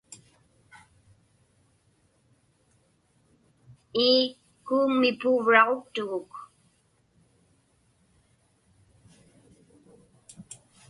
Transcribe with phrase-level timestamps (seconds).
[4.07, 4.21] Ii,
[4.65, 6.31] kuuŋmi puuvraġuktuguk.